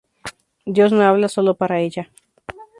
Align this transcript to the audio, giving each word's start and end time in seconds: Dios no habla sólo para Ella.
Dios 0.65 0.91
no 0.91 1.03
habla 1.03 1.27
sólo 1.29 1.53
para 1.57 1.79
Ella. 1.79 2.09